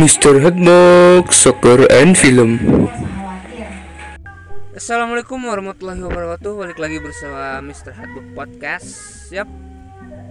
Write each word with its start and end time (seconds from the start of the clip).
Mr. 0.00 0.40
Hotbox 0.40 1.44
Soccer 1.44 1.84
and 1.92 2.16
Film 2.16 2.56
Assalamualaikum 4.72 5.36
warahmatullahi 5.44 6.00
wabarakatuh 6.00 6.56
Balik 6.56 6.80
lagi 6.80 7.04
bersama 7.04 7.60
Mr. 7.60 7.92
Hotbox 7.92 8.24
Podcast 8.32 8.88
Siap 9.28 9.44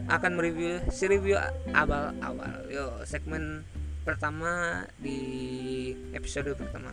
Akan 0.09 0.41
mereview 0.41 0.81
si 0.89 1.05
review 1.05 1.37
awal-awal 1.69 2.65
Yo 2.73 2.97
segmen 3.05 3.61
pertama 4.01 4.81
di 4.97 5.93
episode 6.17 6.49
pertama 6.57 6.89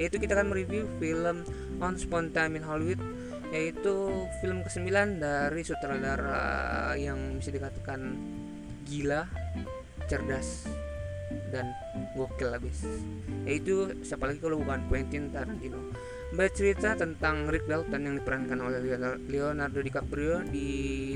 Yaitu 0.00 0.16
kita 0.16 0.40
akan 0.40 0.56
mereview 0.56 0.88
film 0.96 1.44
On 1.84 2.00
Time 2.32 2.56
in 2.56 2.64
Hollywood 2.64 3.04
Yaitu 3.52 4.24
film 4.40 4.64
ke-9 4.64 5.20
dari 5.20 5.60
sutradara 5.68 6.96
yang 6.96 7.36
bisa 7.36 7.52
dikatakan 7.52 8.16
gila, 8.88 9.28
cerdas, 10.08 10.64
dan 11.50 11.72
gokil 12.14 12.52
habis. 12.54 12.86
Yaitu 13.46 13.92
siapa 14.02 14.26
lagi 14.30 14.38
kalau 14.42 14.62
bukan 14.62 14.86
Quentin 14.90 15.30
Tarantino. 15.30 15.78
Bercerita 16.34 16.98
tentang 16.98 17.46
Rick 17.46 17.70
Dalton 17.70 18.02
yang 18.02 18.14
diperankan 18.18 18.58
oleh 18.58 18.82
Leonardo 19.30 19.78
DiCaprio 19.78 20.42
di 20.50 20.68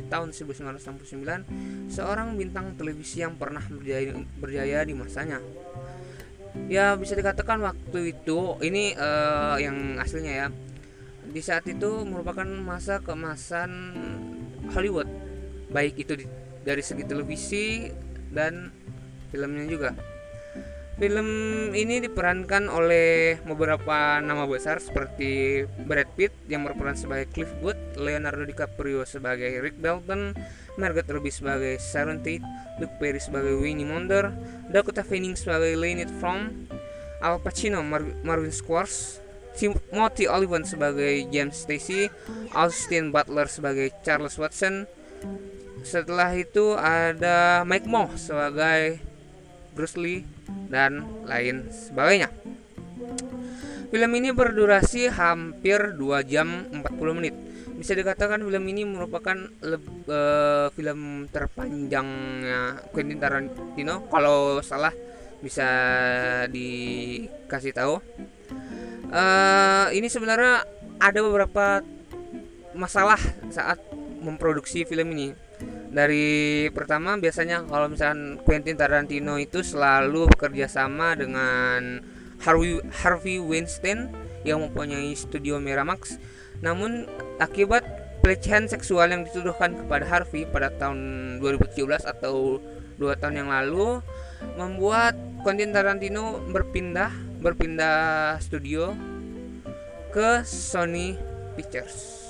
tahun 0.06 0.30
1969 0.30 1.91
seorang 1.91 2.38
bintang 2.38 2.78
televisi 2.78 3.23
yang 3.23 3.34
pernah 3.34 3.62
berjaya, 3.66 4.14
berjaya 4.38 4.86
di 4.86 4.95
masanya. 4.95 5.42
Ya 6.70 6.95
bisa 6.98 7.14
dikatakan 7.14 7.62
waktu 7.62 8.14
itu 8.14 8.58
ini 8.62 8.95
uh, 8.98 9.58
yang 9.58 9.98
aslinya 9.98 10.34
ya 10.34 10.48
di 11.31 11.42
saat 11.42 11.62
itu 11.70 12.03
merupakan 12.03 12.47
masa 12.47 12.98
keemasan 12.98 13.70
Hollywood. 14.75 15.06
Baik 15.70 16.03
itu 16.03 16.19
di, 16.19 16.27
dari 16.66 16.83
segi 16.83 17.06
televisi 17.06 17.86
dan 18.34 18.70
filmnya 19.31 19.64
juga 19.70 19.95
Film 21.00 21.28
ini 21.73 21.97
diperankan 22.05 22.69
oleh 22.69 23.41
beberapa 23.48 24.20
nama 24.20 24.45
besar 24.45 24.84
seperti 24.84 25.64
Brad 25.89 26.12
Pitt 26.12 26.28
yang 26.45 26.61
berperan 26.61 26.92
sebagai 26.92 27.33
Cliff 27.33 27.48
Booth, 27.64 27.97
Leonardo 27.97 28.45
DiCaprio 28.45 29.09
sebagai 29.09 29.48
Rick 29.64 29.81
Dalton, 29.81 30.37
Margot 30.77 31.09
Robbie 31.09 31.33
sebagai 31.33 31.81
Sharon 31.81 32.20
Tate, 32.20 32.45
Luke 32.77 33.00
Perry 33.00 33.17
sebagai 33.17 33.56
Winnie 33.56 33.89
Monder, 33.89 34.28
Dakota 34.69 35.00
Fanning 35.00 35.41
sebagai 35.41 35.72
Lynette 35.72 36.12
From, 36.20 36.69
Al 37.25 37.41
Pacino, 37.41 37.81
Mar 37.81 38.05
Marvin 38.20 38.53
Squires, 38.53 39.25
Timothy 39.56 40.28
Olyphant 40.28 40.69
sebagai 40.69 41.25
James 41.33 41.56
Stacy, 41.56 42.12
Austin 42.53 43.09
Butler 43.09 43.48
sebagai 43.48 43.89
Charles 44.05 44.37
Watson. 44.37 44.84
Setelah 45.81 46.37
itu 46.37 46.77
ada 46.77 47.65
Mike 47.65 47.89
Moh 47.89 48.12
sebagai 48.20 49.00
Bruce 49.81 49.97
Lee, 49.97 50.28
dan 50.69 51.09
lain 51.25 51.73
sebagainya. 51.73 52.28
Film 53.89 54.11
ini 54.12 54.28
berdurasi 54.28 55.09
hampir 55.09 55.97
2 55.97 56.20
jam 56.28 56.69
40 56.69 57.17
menit. 57.17 57.33
Bisa 57.81 57.97
dikatakan 57.97 58.45
film 58.45 58.64
ini 58.69 58.84
merupakan 58.84 59.33
uh, 59.64 60.69
film 60.77 61.25
terpanjangnya 61.33 62.92
Quentin 62.92 63.17
Tarantino. 63.17 64.05
Kalau 64.12 64.61
salah 64.61 64.92
bisa 65.41 65.64
dikasih 66.53 67.72
tahu. 67.72 67.97
Uh, 69.09 69.89
ini 69.97 70.12
sebenarnya 70.12 70.62
ada 71.00 71.19
beberapa 71.25 71.81
masalah 72.77 73.19
saat 73.48 73.81
memproduksi 74.21 74.84
film 74.84 75.16
ini 75.16 75.33
dari 75.91 76.71
pertama 76.71 77.19
biasanya 77.19 77.67
kalau 77.67 77.91
misalkan 77.91 78.39
Quentin 78.47 78.78
Tarantino 78.78 79.34
itu 79.43 79.67
selalu 79.67 80.31
bekerja 80.31 80.71
sama 80.71 81.19
dengan 81.19 81.99
Harvey 82.47 82.78
Harvey 83.03 83.43
Weinstein 83.43 84.06
yang 84.47 84.62
mempunyai 84.62 85.12
studio 85.19 85.59
Miramax. 85.59 86.17
Namun 86.62 87.11
akibat 87.43 87.83
pelecehan 88.23 88.71
seksual 88.71 89.11
yang 89.11 89.27
dituduhkan 89.27 89.75
kepada 89.75 90.06
Harvey 90.06 90.47
pada 90.47 90.71
tahun 90.71 91.43
2017 91.43 92.07
atau 92.07 92.62
dua 93.01 93.17
tahun 93.19 93.45
yang 93.45 93.51
lalu 93.51 93.99
membuat 94.57 95.19
Quentin 95.43 95.75
Tarantino 95.75 96.39
berpindah 96.53 97.11
berpindah 97.41 98.39
studio 98.39 98.93
ke 100.15 100.45
Sony 100.47 101.17
Pictures. 101.59 102.22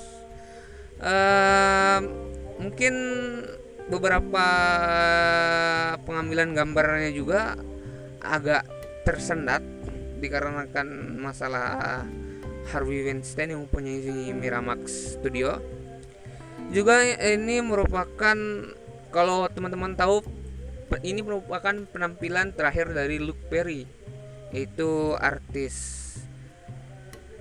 Uh, 1.01 2.31
mungkin 2.61 2.93
beberapa 3.89 4.45
pengambilan 6.05 6.53
gambarnya 6.53 7.11
juga 7.11 7.57
agak 8.21 8.63
tersendat 9.01 9.65
dikarenakan 10.21 11.17
masalah 11.17 12.05
Harvey 12.69 13.01
Weinstein 13.01 13.57
yang 13.57 13.65
mempunyai 13.65 14.29
Miramax 14.37 15.17
Studio. 15.17 15.57
Juga 16.69 17.03
ini 17.03 17.59
merupakan 17.59 18.37
kalau 19.09 19.49
teman-teman 19.51 19.97
tahu 19.97 20.23
ini 21.03 21.25
merupakan 21.25 21.73
penampilan 21.89 22.53
terakhir 22.55 22.93
dari 22.93 23.17
Luke 23.19 23.49
Perry 23.49 23.83
yaitu 24.51 25.15
artis 25.15 25.99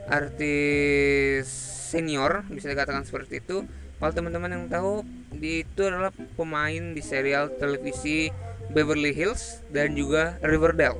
artis 0.06 1.46
senior 1.90 2.46
bisa 2.46 2.70
dikatakan 2.70 3.02
seperti 3.02 3.42
itu 3.42 3.66
kalau 4.00 4.12
teman-teman 4.16 4.56
yang 4.56 4.64
tahu 4.72 5.04
itu 5.36 5.82
adalah 5.84 6.08
pemain 6.32 6.96
di 6.96 7.04
serial 7.04 7.52
televisi 7.60 8.32
Beverly 8.72 9.12
Hills 9.12 9.60
dan 9.68 9.92
juga 9.92 10.40
Riverdale. 10.40 10.96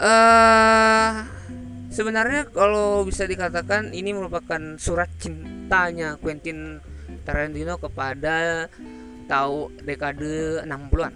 Uh, 0.00 1.24
sebenarnya 1.92 2.48
kalau 2.48 3.04
bisa 3.04 3.28
dikatakan 3.28 3.92
ini 3.92 4.16
merupakan 4.16 4.80
surat 4.80 5.12
cintanya 5.20 6.16
Quentin 6.16 6.80
Tarantino 7.28 7.76
kepada 7.76 8.68
tahu 9.28 9.68
dekade 9.84 10.64
60-an. 10.64 11.14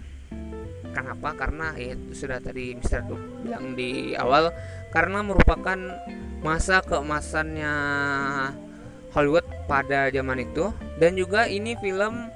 Kenapa? 0.93 1.33
Karena 1.33 1.73
ya 1.73 1.97
itu 1.97 2.13
sudah 2.13 2.37
tadi 2.37 2.77
Mister 2.77 3.01
tuh 3.09 3.17
bilang 3.41 3.73
di 3.73 4.13
awal 4.13 4.53
karena 4.93 5.25
merupakan 5.25 5.79
masa 6.45 6.85
keemasannya 6.85 7.73
Hollywood 9.13 9.45
pada 9.69 10.09
zaman 10.09 10.43
itu. 10.43 10.73
Dan 10.97 11.15
juga 11.15 11.45
ini 11.49 11.77
film 11.77 12.29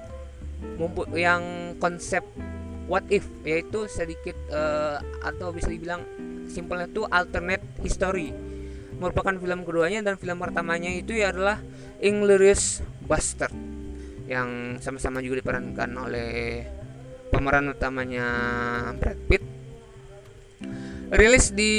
yang 1.14 1.74
konsep 1.78 2.24
what 2.88 3.04
if 3.12 3.28
yaitu 3.44 3.86
sedikit 3.92 4.38
uh, 4.50 4.98
atau 5.22 5.52
bisa 5.52 5.68
dibilang 5.70 6.06
simpelnya 6.48 6.88
itu 6.88 7.04
alternate 7.10 7.66
history. 7.84 8.32
Merupakan 8.98 9.38
film 9.38 9.62
keduanya 9.62 10.02
dan 10.02 10.18
film 10.18 10.42
pertamanya 10.42 10.90
itu 10.90 11.14
ya 11.14 11.30
adalah 11.30 11.62
Inglourious 12.02 12.82
Bastard 13.06 13.54
yang 14.28 14.76
sama-sama 14.84 15.24
juga 15.24 15.40
diperankan 15.40 15.90
oleh 15.96 16.62
pemeran 17.32 17.72
utamanya 17.72 18.28
Brad 19.00 19.20
Pitt 19.32 19.44
rilis 21.07 21.56
di 21.56 21.73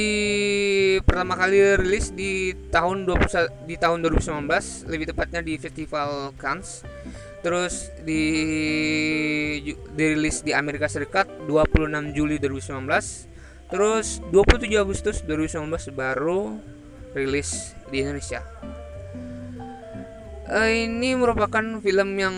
pertama 1.05 1.37
kali 1.37 1.61
rilis 1.77 2.17
di 2.17 2.57
tahun 2.73 3.05
20 3.05 3.69
di 3.69 3.77
tahun 3.77 4.01
2019 4.01 4.89
lebih 4.89 5.13
tepatnya 5.13 5.45
di 5.45 5.61
Festival 5.61 6.33
Cannes. 6.41 6.85
Terus 7.45 7.93
di 8.03 8.25
dirilis 9.95 10.43
di 10.43 10.57
Amerika 10.57 10.89
Serikat 10.89 11.29
26 11.47 12.17
Juli 12.17 12.41
2019 12.41 13.69
terus 13.69 14.25
27 14.33 14.81
Agustus 14.81 15.21
2019 15.29 15.93
baru 15.93 16.57
rilis 17.13 17.77
di 17.93 18.01
Indonesia. 18.01 18.41
Uh, 20.49 20.73
ini 20.73 21.13
merupakan 21.13 21.85
film 21.85 22.11
yang 22.17 22.37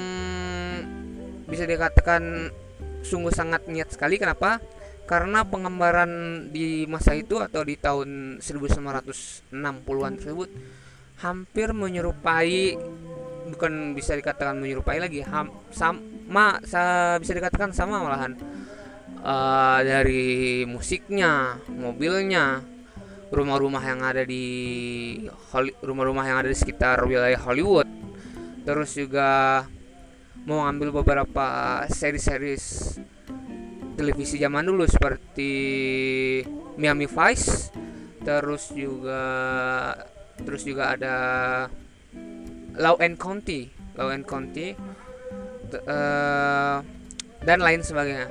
bisa 1.46 1.62
dikatakan 1.62 2.50
sungguh 3.06 3.30
sangat 3.30 3.70
niat 3.70 3.94
sekali. 3.94 4.18
Kenapa 4.18 4.58
karena 5.10 5.42
penggambaran 5.42 6.10
di 6.54 6.86
masa 6.86 7.18
itu 7.18 7.42
atau 7.42 7.66
di 7.66 7.74
tahun 7.74 8.38
1960-an 8.38 10.12
tersebut 10.22 10.48
hampir 11.18 11.74
menyerupai 11.74 12.78
bukan 13.50 13.98
bisa 13.98 14.14
dikatakan 14.14 14.62
menyerupai 14.62 15.02
lagi 15.02 15.26
ham, 15.26 15.50
sama 15.74 16.62
sa, 16.62 17.18
bisa 17.18 17.34
dikatakan 17.34 17.74
sama 17.74 17.98
malahan. 17.98 18.38
Uh, 19.20 19.84
dari 19.84 20.64
musiknya 20.64 21.60
mobilnya 21.68 22.64
rumah-rumah 23.28 23.82
yang 23.84 24.00
ada 24.00 24.24
di 24.24 24.46
rumah-rumah 25.84 26.24
yang 26.24 26.38
ada 26.40 26.48
di 26.48 26.56
sekitar 26.56 27.02
wilayah 27.02 27.36
Hollywood. 27.42 27.90
Terus 28.62 28.94
juga 28.94 29.66
mau 30.46 30.64
ngambil 30.64 31.02
beberapa 31.02 31.82
seri-series 31.90 32.96
televisi 34.00 34.40
zaman 34.40 34.64
dulu 34.64 34.88
seperti 34.88 35.52
Miami 36.80 37.04
Vice 37.04 37.68
terus 38.24 38.72
juga 38.72 39.20
terus 40.40 40.64
juga 40.64 40.96
ada 40.96 41.16
Law 42.80 42.96
and 43.04 43.20
County 43.20 43.68
Law 44.00 44.08
and 44.08 44.24
County 44.24 44.72
uh, 45.84 46.80
dan 47.44 47.58
lain 47.60 47.80
sebagainya. 47.80 48.28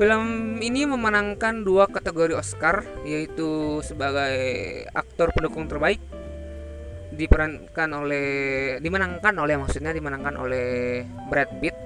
Film 0.00 0.56
ini 0.64 0.88
memenangkan 0.88 1.60
dua 1.60 1.84
kategori 1.84 2.32
Oscar, 2.32 2.80
yaitu 3.04 3.80
sebagai 3.84 4.32
aktor 4.96 5.28
pendukung 5.36 5.68
terbaik 5.68 6.00
diperankan 7.10 7.90
oleh 8.00 8.28
dimenangkan 8.80 9.34
oleh 9.36 9.60
maksudnya 9.60 9.92
dimenangkan 9.92 10.40
oleh 10.40 11.04
Brad 11.28 11.52
Pitt 11.60 11.76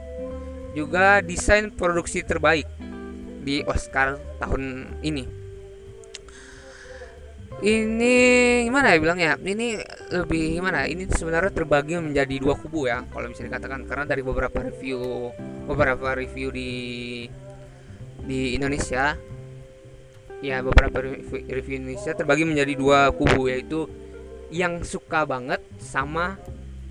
juga 0.78 1.24
desain 1.24 1.74
produksi 1.74 2.22
terbaik 2.22 2.68
di 3.44 3.60
Oscar 3.68 4.16
tahun 4.40 4.88
ini 5.04 5.44
ini 7.62 8.16
gimana 8.66 8.92
ya 8.92 8.98
bilang 8.98 9.20
ya 9.20 9.38
ini 9.38 9.78
lebih 10.10 10.58
gimana 10.58 10.90
ini 10.90 11.06
sebenarnya 11.06 11.54
terbagi 11.54 11.96
menjadi 12.02 12.34
dua 12.42 12.58
kubu 12.58 12.90
ya 12.90 13.06
kalau 13.14 13.30
bisa 13.30 13.46
dikatakan 13.46 13.86
karena 13.86 14.04
dari 14.04 14.26
beberapa 14.26 14.58
review 14.58 15.30
beberapa 15.70 16.18
review 16.18 16.50
di 16.50 16.70
di 18.24 18.58
Indonesia 18.58 19.14
ya 20.42 20.60
beberapa 20.60 21.00
review, 21.00 21.40
review 21.46 21.74
Indonesia 21.80 22.12
terbagi 22.12 22.44
menjadi 22.44 22.72
dua 22.74 23.14
kubu 23.14 23.48
yaitu 23.48 23.86
yang 24.52 24.82
suka 24.82 25.24
banget 25.24 25.62
sama 25.80 26.36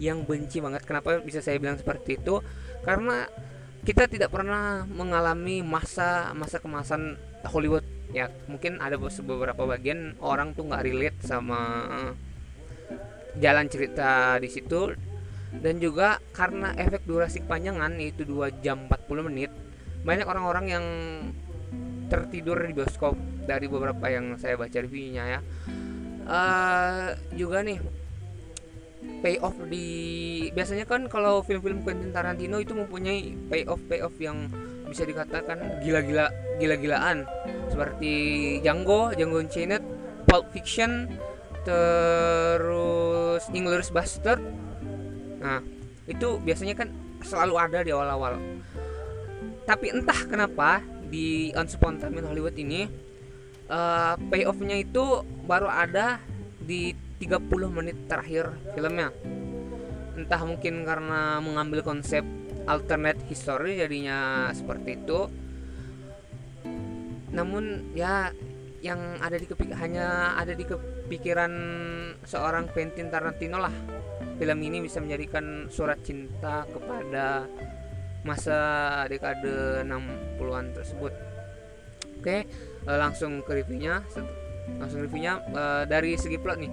yang 0.01 0.25
benci 0.25 0.59
banget. 0.59 0.83
Kenapa 0.83 1.21
bisa 1.21 1.39
saya 1.39 1.61
bilang 1.61 1.77
seperti 1.77 2.17
itu? 2.17 2.41
Karena 2.81 3.29
kita 3.83 4.07
tidak 4.07 4.31
pernah 4.31 4.87
mengalami 4.87 5.59
masa 5.59 6.31
masa 6.31 6.63
kemasan 6.63 7.19
Hollywood. 7.43 7.83
Ya 8.15 8.31
mungkin 8.47 8.79
ada 8.79 8.95
beberapa 8.95 9.67
bagian 9.67 10.15
orang 10.23 10.55
tuh 10.55 10.71
nggak 10.71 10.83
relate 10.87 11.19
sama 11.19 11.59
jalan 13.37 13.67
cerita 13.67 14.39
di 14.39 14.47
situ. 14.47 14.95
Dan 15.53 15.77
juga 15.77 16.17
karena 16.33 16.73
efek 16.73 17.05
durasi 17.05 17.45
kepanjangan 17.45 17.93
yaitu 18.01 18.25
2 18.25 18.65
jam 18.65 18.89
40 18.89 19.29
menit 19.29 19.53
banyak 20.01 20.25
orang-orang 20.25 20.65
yang 20.65 20.85
tertidur 22.09 22.57
di 22.63 22.73
bioskop. 22.73 23.19
Dari 23.43 23.67
beberapa 23.67 24.07
yang 24.07 24.39
saya 24.39 24.55
baca 24.55 24.79
reviewnya 24.79 25.23
ya. 25.27 25.39
Uh, 26.23 27.11
juga 27.35 27.59
nih 27.67 27.83
payoff 29.23 29.55
di 29.71 29.87
biasanya 30.51 30.83
kan 30.83 31.07
kalau 31.07 31.39
film-film 31.41 31.79
Quentin 31.81 32.11
Tarantino 32.11 32.59
itu 32.59 32.75
mempunyai 32.75 33.35
payoff 33.47 33.79
payoff 33.87 34.15
yang 34.19 34.51
bisa 34.87 35.07
dikatakan 35.07 35.81
gila-gila 35.81 36.29
gila-gilaan 36.59 37.25
seperti 37.71 38.13
Django, 38.61 39.09
Django 39.15 39.41
Unchained, 39.41 39.81
Pulp 40.29 40.45
Fiction, 40.53 41.09
terus 41.65 43.47
Inglourious 43.49 43.89
Bastard. 43.89 44.43
Nah, 45.41 45.65
itu 46.05 46.37
biasanya 46.43 46.77
kan 46.77 46.93
selalu 47.25 47.53
ada 47.57 47.79
di 47.81 47.89
awal-awal. 47.89 48.37
Tapi 49.63 49.95
entah 49.95 50.19
kenapa 50.27 50.83
di 51.07 51.49
Unspontaneous 51.55 52.27
Hollywood 52.27 52.57
ini 52.59 52.85
uh, 53.71 54.19
payoffnya 54.29 54.77
itu 54.77 55.23
baru 55.47 55.71
ada 55.71 56.19
di 56.63 56.93
30 57.23 57.47
menit 57.71 57.97
terakhir 58.11 58.51
filmnya. 58.75 59.15
Entah 60.19 60.41
mungkin 60.43 60.83
karena 60.83 61.39
mengambil 61.39 61.79
konsep 61.79 62.21
alternate 62.67 63.23
history 63.31 63.79
jadinya 63.79 64.51
seperti 64.51 64.99
itu. 64.99 65.31
Namun 67.31 67.95
ya 67.95 68.35
yang 68.83 68.99
ada 69.23 69.39
di 69.39 69.47
kepik 69.47 69.71
hanya 69.79 70.35
ada 70.35 70.51
di 70.51 70.67
kepikiran 70.67 71.53
seorang 72.27 72.67
Quentin 72.75 73.07
Tarantino 73.07 73.57
lah. 73.57 73.71
Film 74.35 74.59
ini 74.59 74.83
bisa 74.83 74.99
menjadikan 74.99 75.71
surat 75.71 76.03
cinta 76.03 76.67
kepada 76.67 77.47
masa 78.27 78.59
dekade 79.07 79.87
60-an 79.87 80.75
tersebut. 80.75 81.13
Oke 82.19 82.43
uh, 82.87 82.97
langsung 82.99 83.39
ke 83.47 83.63
reviewnya. 83.63 84.03
Langsung 84.79 84.99
reviewnya. 85.03 85.39
Uh, 85.55 85.83
dari 85.87 86.19
segi 86.19 86.35
plot 86.35 86.59
nih 86.59 86.71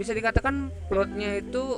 bisa 0.00 0.16
dikatakan 0.16 0.72
plotnya 0.88 1.44
itu 1.44 1.76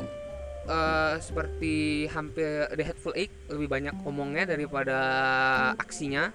uh, 0.71 1.19
seperti 1.19 2.07
hampir 2.07 2.71
The 2.71 2.85
Hateful 2.87 3.19
Eight 3.19 3.35
lebih 3.51 3.67
banyak 3.67 3.95
omongnya 4.07 4.55
daripada 4.55 4.99
aksinya. 5.75 6.31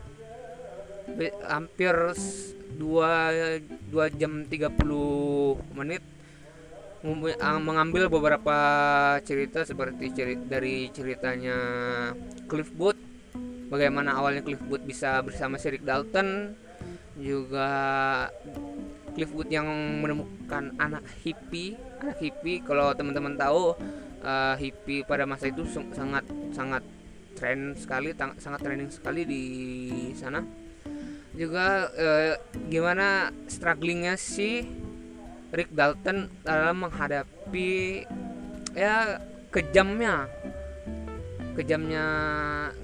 Be 1.08 1.32
hampir 1.48 1.96
2 2.76 2.76
2 2.76 4.20
jam 4.20 4.44
30 4.44 4.76
menit 5.72 6.04
mengambil 7.64 8.12
beberapa 8.12 8.58
cerita 9.24 9.64
seperti 9.64 10.12
cerita 10.12 10.44
dari 10.60 10.92
ceritanya 10.92 11.56
Cliff 12.52 12.68
Booth 12.76 13.00
bagaimana 13.72 14.20
awalnya 14.20 14.44
Cliff 14.44 14.60
Booth 14.60 14.84
bisa 14.84 15.24
bersama 15.24 15.56
Rick 15.56 15.88
Dalton 15.88 16.52
juga 17.16 17.70
Cliffwood 19.18 19.50
yang 19.50 19.66
menemukan 20.06 20.78
anak 20.78 21.02
hippie. 21.26 21.74
Anak 22.06 22.22
hippie 22.22 22.62
kalau 22.62 22.94
teman-teman 22.94 23.34
tahu 23.34 23.74
uh, 24.22 24.54
hippie 24.62 25.02
pada 25.02 25.26
masa 25.26 25.50
itu 25.50 25.66
sangat 25.98 26.22
sangat 26.54 26.86
tren 27.34 27.74
sekali 27.74 28.14
sangat 28.38 28.62
trending 28.62 28.94
sekali 28.94 29.26
di 29.26 29.44
sana. 30.14 30.46
Juga 31.34 31.90
uh, 31.90 32.38
gimana 32.70 33.34
strugglingnya 33.50 34.22
si 34.22 34.70
Rick 35.50 35.74
Dalton 35.74 36.30
dalam 36.46 36.86
menghadapi 36.86 38.06
ya 38.78 39.18
kejamnya. 39.50 40.30
Kejamnya 41.58 42.06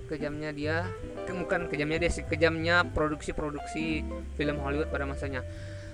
kejamnya 0.10 0.50
dia 0.50 0.90
bukan 1.30 1.66
kejamnya 1.70 1.98
dia 1.98 2.12
sih 2.14 2.26
kejamnya 2.26 2.86
produksi-produksi 2.94 4.06
film 4.38 4.58
Hollywood 4.62 4.90
pada 4.94 5.06
masanya 5.10 5.42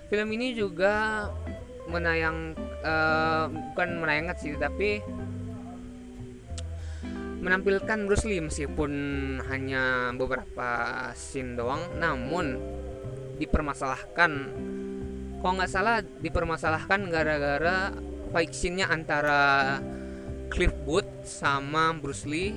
film 0.10 0.30
ini 0.34 0.58
juga 0.58 1.26
menayang 1.90 2.54
uh, 2.86 3.50
bukan 3.74 3.90
menayangkan 4.02 4.38
sih 4.38 4.54
tapi 4.58 5.02
menampilkan 7.40 8.06
Bruce 8.06 8.28
Lee 8.28 8.44
meskipun 8.44 8.92
hanya 9.48 10.12
beberapa 10.14 10.70
scene 11.16 11.56
doang 11.56 11.82
namun 11.98 12.60
dipermasalahkan 13.40 14.32
kalau 15.40 15.54
nggak 15.56 15.72
salah 15.72 16.04
dipermasalahkan 16.04 17.08
gara-gara 17.08 17.96
fight 18.36 18.52
scene-nya 18.52 18.92
antara 18.92 19.80
Cliff 20.52 20.76
Booth 20.84 21.08
sama 21.24 21.96
Bruce 21.96 22.28
Lee 22.28 22.52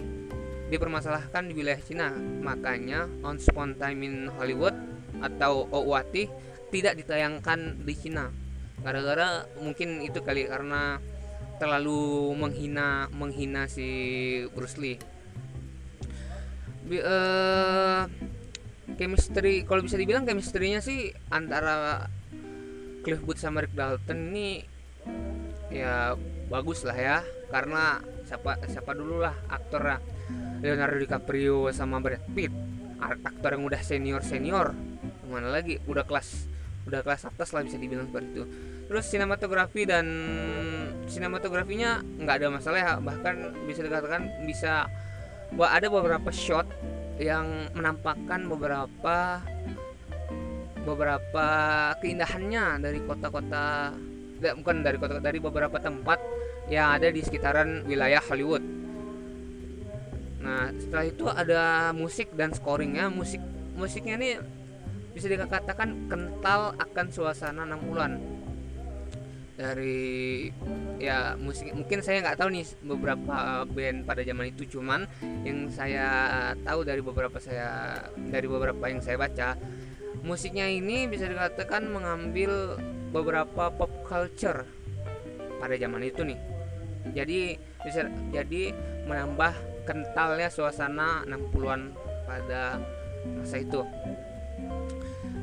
dipermasalahkan 0.73 1.47
di 1.47 1.53
wilayah 1.53 1.79
Cina. 1.85 2.09
Makanya 2.17 3.05
On 3.21 3.37
Spawn 3.37 3.77
Time 3.77 4.00
in 4.03 4.15
Hollywood 4.33 4.73
atau 5.21 5.69
OUAT 5.69 6.27
tidak 6.73 6.97
ditayangkan 6.97 7.85
di 7.85 7.95
Cina. 7.95 8.33
Gara-gara 8.81 9.45
mungkin 9.61 10.00
itu 10.02 10.25
kali 10.25 10.49
karena 10.49 10.99
terlalu 11.61 12.33
menghina 12.35 13.07
menghina 13.12 13.69
si 13.69 13.87
Bruce 14.50 14.81
Lee. 14.81 14.99
Bi 16.83 16.99
uh, 16.99 18.09
chemistry 18.99 19.62
kalau 19.62 19.85
bisa 19.85 19.95
dibilang 19.95 20.26
chemistry-nya 20.26 20.83
sih 20.83 21.14
antara 21.31 22.09
Cliff 23.07 23.23
Booth 23.23 23.38
sama 23.38 23.62
Rick 23.62 23.79
Dalton 23.79 24.35
ini 24.35 24.67
ya 25.71 26.19
bagus 26.52 26.85
lah 26.85 26.97
ya 26.99 27.19
karena 27.49 28.02
siapa 28.29 28.61
siapa 28.69 28.93
dulu 28.93 29.25
lah 29.25 29.33
aktor 29.49 29.99
Leonardo 30.61 31.00
DiCaprio 31.00 31.73
sama 31.73 31.99
Brad 31.99 32.23
Pitt 32.37 32.52
aktor 33.02 33.57
yang 33.57 33.64
udah 33.67 33.81
senior 33.83 34.23
senior 34.23 34.76
mana 35.26 35.49
lagi 35.49 35.81
udah 35.88 36.05
kelas 36.05 36.52
udah 36.89 37.01
kelas 37.03 37.29
atas 37.31 37.55
lah 37.55 37.62
bisa 37.62 37.79
dibilang 37.79 38.11
seperti 38.11 38.29
itu. 38.35 38.45
Terus 38.91 39.05
sinematografi 39.09 39.83
dan 39.87 40.07
sinematografinya 41.07 42.03
nggak 42.03 42.37
ada 42.43 42.49
masalah 42.51 42.79
ya 42.79 42.93
bahkan 42.99 43.55
bisa 43.65 43.81
dikatakan 43.85 44.29
bisa 44.45 44.87
ada 45.61 45.87
beberapa 45.89 46.33
shot 46.33 46.67
yang 47.21 47.71
menampakkan 47.77 48.49
beberapa 48.49 49.41
beberapa 50.83 51.47
keindahannya 52.03 52.83
dari 52.83 52.99
kota-kota 53.07 53.95
bukan 54.59 54.77
dari 54.83 54.97
kota 54.99 55.23
dari 55.23 55.39
beberapa 55.39 55.79
tempat 55.79 56.19
yang 56.67 56.99
ada 56.99 57.09
di 57.11 57.23
sekitaran 57.23 57.87
wilayah 57.87 58.19
Hollywood. 58.19 58.65
Nah 60.43 60.75
setelah 60.75 61.07
itu 61.07 61.25
ada 61.31 61.62
musik 61.95 62.35
dan 62.35 62.51
scoringnya. 62.51 63.07
Musik 63.12 63.39
musiknya 63.79 64.15
ini 64.19 64.31
bisa 65.12 65.28
dikatakan 65.28 66.09
kental 66.09 66.73
akan 66.76 67.07
suasana 67.12 67.69
enam 67.69 67.81
bulan. 67.85 68.12
Dari 69.52 70.49
ya 70.97 71.37
musik 71.37 71.71
mungkin 71.76 72.00
saya 72.00 72.25
nggak 72.25 72.40
tahu 72.40 72.49
nih 72.50 72.66
beberapa 72.83 73.62
band 73.69 74.09
pada 74.09 74.25
zaman 74.25 74.49
itu 74.49 74.64
cuman 74.78 75.04
yang 75.45 75.69
saya 75.69 76.09
tahu 76.64 76.83
dari 76.83 77.04
beberapa 77.04 77.37
saya 77.37 78.00
dari 78.33 78.49
beberapa 78.49 78.81
yang 78.88 79.04
saya 79.04 79.21
baca 79.21 79.54
musiknya 80.25 80.66
ini 80.71 81.04
bisa 81.11 81.28
dikatakan 81.28 81.85
mengambil 81.90 82.81
beberapa 83.12 83.69
pop 83.71 83.92
culture 84.09 84.64
pada 85.61 85.75
zaman 85.76 86.02
itu 86.07 86.25
nih. 86.26 86.38
Jadi 87.12 87.59
bisa 87.83 88.07
jadi 88.31 88.73
menambah 89.04 89.52
kentalnya 89.85 90.49
suasana 90.49 91.26
60-an 91.26 91.92
pada 92.26 92.78
masa 93.38 93.59
itu 93.59 93.83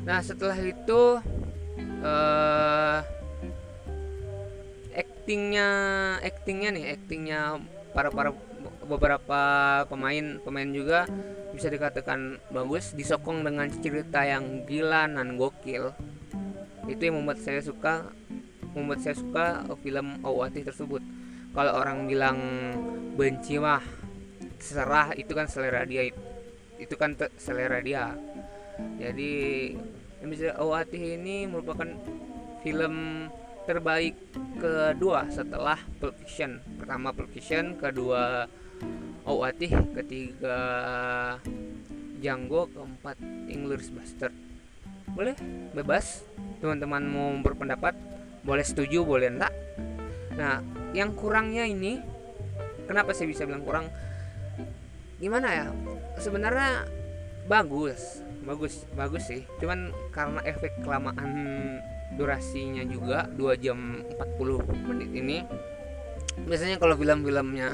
nah 0.04 0.18
setelah 0.24 0.56
itu 0.56 1.02
eh 2.00 2.98
actingnya 4.96 5.68
actingnya 6.24 6.68
nih 6.74 6.84
actingnya 6.96 7.40
para 7.94 8.10
para 8.10 8.34
beberapa 8.90 9.40
pemain 9.86 10.42
pemain 10.42 10.66
juga 10.74 11.06
bisa 11.54 11.70
dikatakan 11.70 12.42
bagus 12.50 12.90
disokong 12.98 13.46
dengan 13.46 13.70
cerita 13.70 14.26
yang 14.26 14.66
gila 14.66 15.06
dan 15.06 15.38
gokil. 15.38 15.94
Itu 16.90 17.06
yang 17.06 17.22
membuat 17.22 17.38
saya 17.38 17.62
suka 17.62 18.10
membuat 18.74 19.02
saya 19.02 19.14
suka 19.14 19.62
film 19.82 20.18
Awati 20.26 20.66
tersebut. 20.66 21.02
Kalau 21.54 21.72
orang 21.78 22.10
bilang 22.10 22.38
benci 23.14 23.58
mah 23.58 23.82
serah 24.58 25.14
itu 25.14 25.30
kan 25.34 25.46
selera 25.46 25.86
dia 25.86 26.10
itu 26.80 26.94
kan 26.96 27.14
selera 27.36 27.78
dia 27.82 28.14
jadi 29.00 29.32
bisa 30.20 30.52
Awati 30.54 31.16
ini 31.16 31.48
merupakan 31.48 31.88
film 32.60 33.26
terbaik 33.64 34.16
kedua 34.60 35.28
setelah 35.32 35.80
Pulp 35.98 36.16
Fiction. 36.20 36.60
Pertama 36.76 37.14
Pulp 37.16 37.32
Fiction 37.32 37.80
kedua 37.80 38.44
Awati 39.24 39.72
ketiga 39.96 40.58
Django 42.20 42.68
keempat 42.68 43.16
English 43.48 43.88
Bastard 43.92 44.50
boleh? 45.14 45.34
Bebas? 45.74 46.22
Teman-teman 46.62 47.02
mau 47.02 47.28
berpendapat? 47.42 47.94
Boleh 48.46 48.64
setuju 48.64 49.02
boleh 49.02 49.28
enggak? 49.32 49.52
Nah 50.38 50.62
yang 50.94 51.14
kurangnya 51.14 51.66
ini 51.66 51.98
kenapa 52.86 53.12
saya 53.12 53.30
bisa 53.30 53.44
bilang 53.44 53.66
kurang? 53.66 53.90
Gimana 55.18 55.48
ya? 55.50 55.66
Sebenarnya 56.16 56.86
bagus. 57.46 58.24
Bagus 58.44 58.84
bagus 58.96 59.28
sih. 59.28 59.44
Cuman 59.60 59.92
karena 60.10 60.40
efek 60.48 60.80
kelamaan 60.82 61.30
durasinya 62.18 62.82
juga 62.84 63.30
2 63.38 63.62
jam 63.62 64.02
40 64.18 64.66
menit 64.90 65.10
ini 65.14 65.38
biasanya 66.44 66.76
kalau 66.80 66.98
film-filmnya 66.98 67.68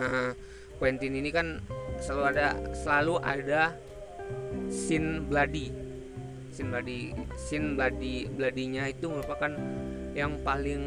Quentin 0.76 1.16
ini 1.16 1.32
kan 1.32 1.60
selalu 1.96 2.24
ada 2.36 2.46
selalu 2.76 3.14
ada 3.24 3.72
scene 4.68 5.24
bloody. 5.24 5.72
Scene 6.52 6.68
bloody 6.68 7.16
scene 7.36 7.76
bloody 7.76 8.28
bloodynya 8.28 8.92
itu 8.92 9.08
merupakan 9.08 9.52
yang 10.12 10.36
paling 10.44 10.84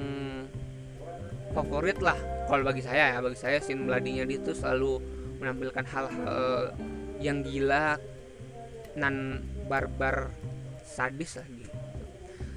favorit 1.54 1.98
lah. 2.02 2.18
Kalau 2.46 2.62
bagi 2.66 2.86
saya 2.86 3.18
ya 3.18 3.20
bagi 3.22 3.38
saya 3.38 3.58
scene 3.58 3.86
bladinya 3.86 4.26
itu 4.30 4.54
selalu 4.54 5.02
menampilkan 5.42 5.86
hal-hal 5.90 6.74
yang 7.18 7.42
gila 7.42 7.98
nan 9.00 9.40
barbar 9.72 10.30
sadis 10.84 11.40
lagi 11.40 11.66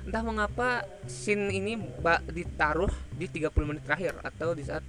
entah 0.02 0.22
mengapa 0.26 0.82
scene 1.06 1.54
ini 1.54 1.78
ditaruh 2.26 2.90
di 3.14 3.30
30 3.30 3.54
menit 3.62 3.86
terakhir 3.86 4.18
atau 4.26 4.50
di 4.50 4.66
saat 4.66 4.82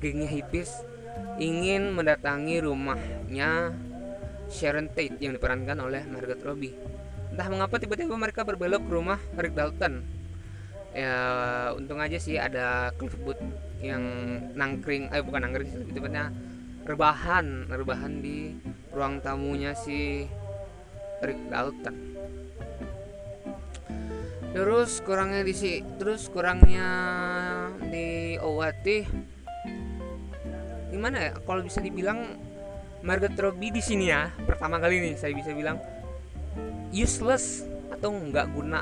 gengnya 0.00 0.28
hippies 0.32 0.80
ingin 1.36 1.92
mendatangi 1.92 2.64
rumahnya 2.64 3.76
Sharon 4.48 4.88
Tate 4.92 5.18
yang 5.20 5.34
diperankan 5.34 5.76
oleh 5.82 6.06
Margot 6.06 6.38
Robbie. 6.40 6.72
Entah 7.34 7.48
mengapa 7.50 7.76
tiba-tiba 7.82 8.14
mereka 8.14 8.46
berbelok 8.46 8.86
ke 8.86 8.92
rumah 8.94 9.18
Rick 9.36 9.58
Dalton. 9.58 10.06
Ya 10.96 11.16
untung 11.76 12.00
aja 12.00 12.16
sih 12.16 12.40
ada 12.40 12.94
Cliffwood 12.96 13.36
yang 13.84 14.00
nangkring 14.56 15.12
eh 15.12 15.20
bukan 15.20 15.44
nangkring 15.44 15.68
sih 15.68 15.92
tepatnya 15.92 16.32
rebahan 16.88 17.68
rebahan 17.68 18.24
di 18.24 18.56
ruang 18.96 19.20
tamunya 19.20 19.76
si 19.76 20.24
Rick 21.22 21.40
Dalton. 21.48 21.96
Terus 24.56 25.04
kurangnya 25.04 25.44
di 25.44 25.52
si 25.52 25.84
terus 26.00 26.32
kurangnya 26.32 26.88
di 27.92 28.40
OAT 28.40 28.86
gimana 30.88 31.28
ya 31.28 31.32
kalau 31.44 31.60
bisa 31.60 31.84
dibilang 31.84 32.24
Margot 33.04 33.36
Robbie 33.36 33.68
di 33.68 33.84
sini 33.84 34.08
ya 34.08 34.32
pertama 34.48 34.80
kali 34.80 34.96
nih 35.04 35.14
saya 35.20 35.36
bisa 35.36 35.52
bilang 35.52 35.76
useless 36.88 37.68
atau 37.92 38.12
nggak 38.12 38.56
guna. 38.56 38.80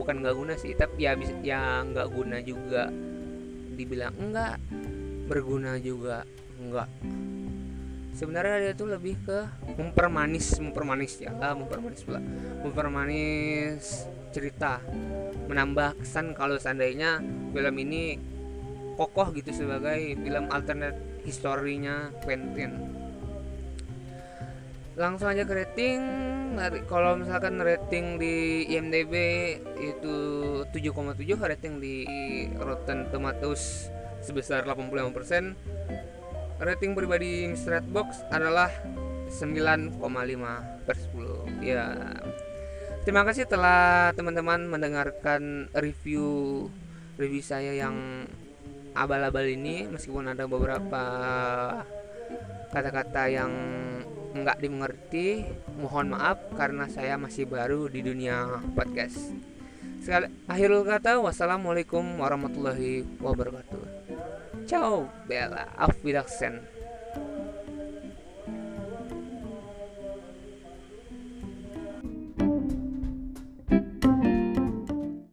Bukan 0.00 0.24
nggak 0.24 0.36
guna 0.40 0.56
sih 0.56 0.72
tapi 0.72 1.04
ya 1.04 1.12
bisa 1.12 1.36
ya 1.44 1.84
nggak 1.84 2.08
guna 2.08 2.40
juga 2.40 2.88
dibilang 3.76 4.16
enggak 4.16 4.56
berguna 5.28 5.76
juga 5.76 6.24
enggak 6.56 6.88
sebenarnya 8.20 8.56
dia 8.60 8.72
tuh 8.76 8.92
lebih 8.92 9.16
ke 9.24 9.48
mempermanis 9.80 10.60
mempermanis 10.60 11.24
ya. 11.24 11.32
Ah, 11.40 11.56
mempermanis 11.56 12.04
pula. 12.04 12.20
Mempermanis 12.60 14.04
cerita. 14.36 14.84
Menambah 15.48 16.04
kesan 16.04 16.36
kalau 16.36 16.60
seandainya 16.60 17.24
film 17.56 17.76
ini 17.80 18.20
kokoh 19.00 19.32
gitu 19.32 19.56
sebagai 19.56 20.20
film 20.20 20.52
alternate 20.52 21.24
historinya 21.24 22.12
Quentin. 22.20 22.92
Langsung 25.00 25.32
aja 25.32 25.48
ke 25.48 25.56
rating. 25.56 26.00
Kalau 26.84 27.16
misalkan 27.16 27.56
rating 27.56 28.20
di 28.20 28.68
IMDb 28.68 29.14
itu 29.80 30.16
7,7 30.68 31.16
rating 31.40 31.80
di 31.80 32.04
Rotten 32.60 33.08
Tomatoes 33.08 33.88
sebesar 34.20 34.68
85% 34.68 35.79
rating 36.60 36.92
pribadi 36.92 37.48
Mr. 37.48 37.80
Redbox 37.80 38.28
adalah 38.28 38.68
9,5 39.32 39.96
per 40.84 40.96
10 40.96 41.64
ya. 41.64 41.88
Terima 43.00 43.24
kasih 43.24 43.48
telah 43.48 44.12
teman-teman 44.12 44.68
mendengarkan 44.68 45.72
review 45.72 46.68
review 47.16 47.40
saya 47.40 47.72
yang 47.72 48.28
abal-abal 48.92 49.48
ini. 49.48 49.88
Meskipun 49.88 50.28
ada 50.28 50.44
beberapa 50.44 51.02
kata-kata 52.70 53.22
yang 53.32 53.52
nggak 54.30 54.62
dimengerti 54.62 55.42
mohon 55.80 56.14
maaf 56.14 56.38
karena 56.54 56.86
saya 56.86 57.16
masih 57.16 57.48
baru 57.48 57.88
di 57.88 58.04
dunia 58.04 58.60
podcast. 58.76 59.32
Sekali 60.04 60.28
akhirul 60.44 60.84
kata 60.84 61.18
wassalamualaikum 61.24 62.04
warahmatullahi 62.20 63.04
wabarakatuh 63.18 63.89
ciao 64.66 65.12
bella. 65.26 65.66
Auf 65.76 66.02
wiedersehen 66.02 66.68